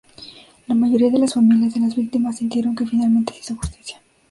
La 0.65 0.73
mayoría 0.73 1.11
de 1.11 1.19
las 1.19 1.35
familias 1.35 1.75
de 1.75 1.79
las 1.81 1.95
víctimas 1.95 2.37
sintieron 2.37 2.75
que 2.75 2.87
finalmente 2.87 3.33
se 3.33 3.39
hizo 3.41 3.55
justicia. 3.55 4.01